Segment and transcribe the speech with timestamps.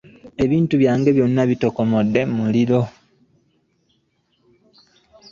[0.43, 2.81] ebintu byange byonna bitokomokedde mu muliro.